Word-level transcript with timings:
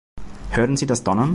Hören 0.49 0.77
Sie 0.77 0.87
das 0.87 1.03
Donnern? 1.03 1.29